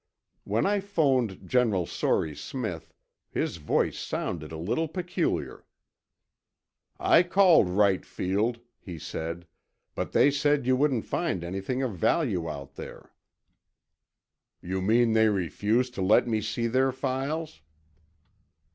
[0.45, 2.91] When I phoned General Sory Smith,
[3.29, 5.63] his voice sounded a little peculiar.
[6.99, 9.45] "I called Wright Field," he said.
[9.93, 13.13] "But they said you wouldn't find anything of value out there."
[14.59, 17.61] "You mean they refused to let me see their files?"